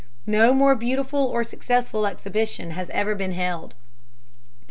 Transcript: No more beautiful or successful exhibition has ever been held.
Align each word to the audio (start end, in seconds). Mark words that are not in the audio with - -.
No 0.25 0.51
more 0.51 0.73
beautiful 0.73 1.27
or 1.27 1.43
successful 1.43 2.07
exhibition 2.07 2.71
has 2.71 2.89
ever 2.89 3.13
been 3.13 3.33
held. 3.33 3.75